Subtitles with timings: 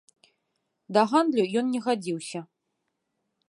[0.97, 2.39] Да гандлю ён не гадзіўся.